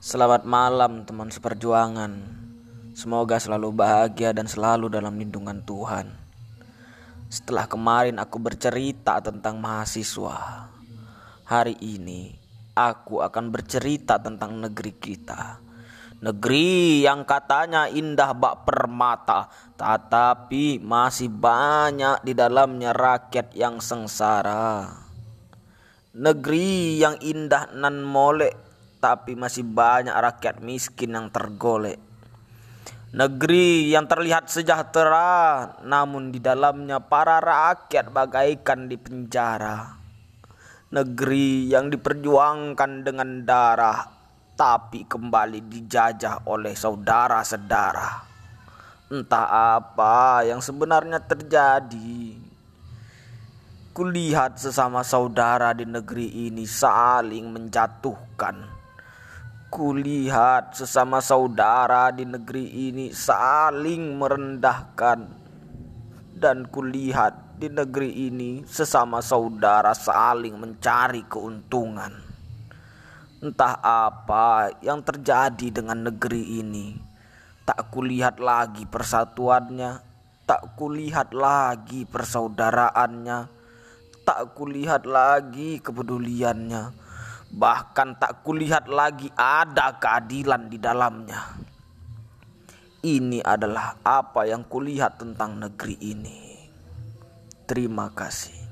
Selamat 0.00 0.48
malam 0.48 1.04
teman 1.04 1.28
seperjuangan. 1.28 2.24
Semoga 2.96 3.36
selalu 3.36 3.84
bahagia 3.84 4.32
dan 4.32 4.48
selalu 4.48 4.88
dalam 4.88 5.12
lindungan 5.20 5.60
Tuhan. 5.60 6.08
Setelah 7.28 7.68
kemarin 7.68 8.16
aku 8.16 8.40
bercerita 8.40 9.20
tentang 9.20 9.60
mahasiswa 9.60 10.72
Hari 11.44 11.76
ini 11.84 12.32
aku 12.72 13.20
akan 13.20 13.52
bercerita 13.52 14.16
tentang 14.16 14.56
negeri 14.64 14.96
kita. 14.96 15.60
Negeri 16.24 17.04
yang 17.04 17.28
katanya 17.28 17.84
indah 17.92 18.32
bak 18.32 18.64
permata 18.64 19.52
Tetapi 19.76 20.80
masih 20.80 21.28
banyak 21.28 22.24
di 22.24 22.32
dalamnya 22.32 22.96
rakyat 22.96 23.52
yang 23.52 23.84
sengsara. 23.84 24.96
Negeri 26.16 26.96
yang 26.96 27.20
indah 27.20 27.68
nan 27.76 28.00
molek 28.00 28.69
tapi 29.00 29.32
masih 29.32 29.64
banyak 29.64 30.12
rakyat 30.12 30.60
miskin 30.60 31.16
yang 31.16 31.32
tergolek. 31.32 31.96
Negeri 33.10 33.90
yang 33.90 34.06
terlihat 34.06 34.46
sejahtera, 34.46 35.66
namun 35.82 36.30
di 36.30 36.38
dalamnya 36.38 37.02
para 37.02 37.42
rakyat 37.42 38.06
bagaikan 38.06 38.86
di 38.86 38.94
penjara. 38.94 39.98
Negeri 40.94 41.66
yang 41.66 41.90
diperjuangkan 41.90 43.02
dengan 43.02 43.42
darah, 43.42 44.06
tapi 44.54 45.10
kembali 45.10 45.58
dijajah 45.66 46.46
oleh 46.46 46.70
saudara-saudara. 46.70 48.30
Entah 49.10 49.74
apa 49.74 50.46
yang 50.46 50.62
sebenarnya 50.62 51.18
terjadi. 51.18 52.38
Kulihat 53.90 54.62
sesama 54.62 55.02
saudara 55.02 55.74
di 55.74 55.82
negeri 55.82 56.46
ini 56.46 56.62
saling 56.62 57.50
menjatuhkan 57.50 58.79
Kulihat 59.70 60.74
sesama 60.74 61.22
saudara 61.22 62.10
di 62.10 62.26
negeri 62.26 62.90
ini 62.90 63.14
saling 63.14 64.18
merendahkan 64.18 65.30
dan 66.34 66.66
kulihat 66.66 67.54
di 67.54 67.70
negeri 67.70 68.26
ini 68.26 68.66
sesama 68.66 69.22
saudara 69.22 69.94
saling 69.94 70.58
mencari 70.58 71.22
keuntungan. 71.22 72.10
Entah 73.38 73.78
apa 73.78 74.74
yang 74.82 75.06
terjadi 75.06 75.70
dengan 75.70 76.02
negeri 76.02 76.58
ini. 76.58 76.98
Tak 77.62 77.94
kulihat 77.94 78.42
lagi 78.42 78.90
persatuannya, 78.90 80.02
tak 80.50 80.74
kulihat 80.74 81.30
lagi 81.30 82.10
persaudaraannya, 82.10 83.38
tak 84.26 84.50
kulihat 84.58 85.06
lagi 85.06 85.78
kepeduliannya 85.78 87.09
bahkan 87.50 88.14
tak 88.14 88.46
kulihat 88.46 88.86
lagi 88.86 89.26
ada 89.34 89.98
keadilan 89.98 90.70
di 90.70 90.78
dalamnya. 90.78 91.58
Ini 93.00 93.42
adalah 93.42 93.98
apa 94.04 94.46
yang 94.46 94.62
kulihat 94.68 95.18
tentang 95.18 95.58
negeri 95.58 95.96
ini. 95.98 96.68
Terima 97.66 98.12
kasih. 98.12 98.69